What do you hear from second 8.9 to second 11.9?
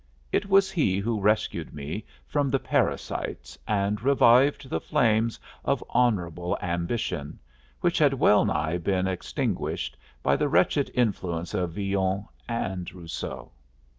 extinguished by the wretched influence of